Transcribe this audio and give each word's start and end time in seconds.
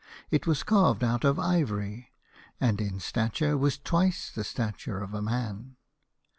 It 0.31 0.47
was 0.47 0.63
carved 0.63 1.03
out 1.03 1.23
of 1.23 1.37
ivory, 1.37 2.11
and 2.59 2.81
in 2.81 2.99
stature 2.99 3.55
was 3.55 3.77
twice 3.77 4.31
the 4.31 4.43
stature 4.43 4.99
of 4.99 5.13
a 5.13 5.21
man. 5.21 5.75